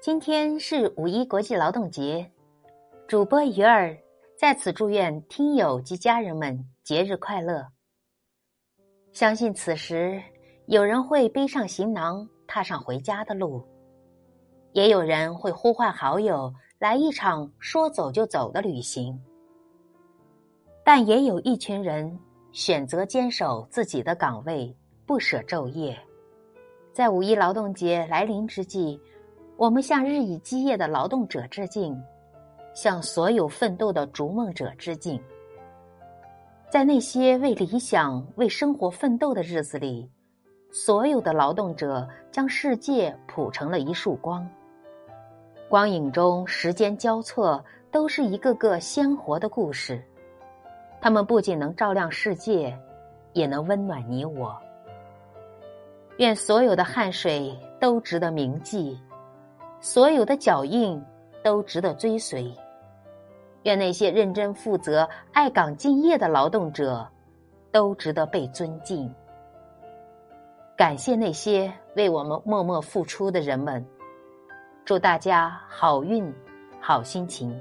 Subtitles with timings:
[0.00, 2.30] 今天是五一国际劳动节，
[3.08, 3.98] 主播鱼儿
[4.38, 7.66] 在此祝愿听友及家人们节日快乐。
[9.12, 10.22] 相信此时
[10.66, 13.60] 有人会背上行囊，踏上回家的路；
[14.72, 19.20] 也有人会呼唤好友来一场说走就走的旅行。
[20.84, 22.16] 但也有一群人
[22.52, 24.72] 选择坚守自己的岗位，
[25.04, 25.98] 不舍昼夜。
[26.92, 29.00] 在五一劳动节来临之际。
[29.58, 32.00] 我们向日以继夜的劳动者致敬，
[32.74, 35.20] 向所有奋斗的逐梦者致敬。
[36.70, 40.08] 在那些为理想、为生活奋斗的日子里，
[40.70, 44.48] 所有的劳动者将世界谱成了一束光。
[45.68, 50.00] 光影中，时间交错，都是一个个鲜活的故事。
[51.00, 52.78] 他们不仅能照亮世界，
[53.32, 54.56] 也能温暖你我。
[56.18, 58.96] 愿所有的汗水都值得铭记。
[59.80, 61.02] 所有的脚印
[61.42, 62.52] 都值得追随。
[63.64, 67.06] 愿那些认真负责、爱岗敬业的劳动者
[67.70, 69.12] 都值得被尊敬。
[70.76, 73.84] 感谢那些为我们默默付出的人们。
[74.84, 76.32] 祝大家好运、
[76.80, 77.54] 好心情。